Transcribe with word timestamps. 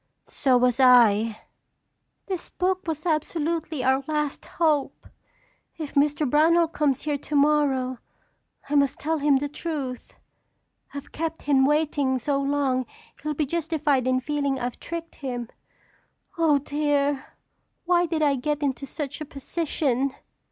"So 0.25 0.57
was 0.57 0.79
I." 0.79 1.41
"This 2.25 2.49
book 2.49 2.87
was 2.87 3.05
absolutely 3.05 3.83
our 3.83 4.03
last 4.07 4.45
hope. 4.47 5.05
If 5.77 5.93
Mr. 5.93 6.27
Brownell 6.27 6.69
comes 6.69 7.03
here 7.03 7.19
tomorrow 7.19 7.99
I 8.67 8.73
must 8.73 8.97
tell 8.97 9.19
him 9.19 9.37
the 9.37 9.47
truth. 9.47 10.15
I've 10.95 11.11
kept 11.11 11.43
him 11.43 11.65
waiting 11.67 12.17
so 12.17 12.41
long 12.41 12.87
he'll 13.21 13.35
be 13.35 13.45
justified 13.45 14.07
in 14.07 14.21
feeling 14.21 14.57
I've 14.59 14.79
tricked 14.79 15.13
him. 15.21 15.49
Oh, 16.35 16.57
dear! 16.57 17.27
Why 17.85 18.07
did 18.07 18.23
I 18.23 18.37
get 18.37 18.63
into 18.63 18.87
such 18.87 19.21
a 19.21 19.25
position?" 19.25 20.15